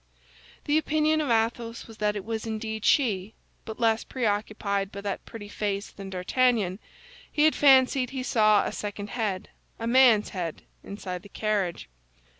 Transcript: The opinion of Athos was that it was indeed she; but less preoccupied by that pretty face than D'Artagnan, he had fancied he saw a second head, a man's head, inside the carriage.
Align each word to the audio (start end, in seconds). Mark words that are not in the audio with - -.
The 0.65 0.79
opinion 0.79 1.21
of 1.21 1.29
Athos 1.29 1.85
was 1.85 1.97
that 1.97 2.15
it 2.15 2.25
was 2.25 2.47
indeed 2.47 2.85
she; 2.85 3.35
but 3.65 3.79
less 3.79 4.03
preoccupied 4.03 4.91
by 4.91 5.01
that 5.01 5.27
pretty 5.27 5.47
face 5.47 5.91
than 5.91 6.09
D'Artagnan, 6.09 6.79
he 7.31 7.43
had 7.43 7.53
fancied 7.53 8.09
he 8.09 8.23
saw 8.23 8.65
a 8.65 8.71
second 8.71 9.11
head, 9.11 9.49
a 9.77 9.85
man's 9.85 10.29
head, 10.29 10.63
inside 10.83 11.21
the 11.21 11.29
carriage. 11.29 11.87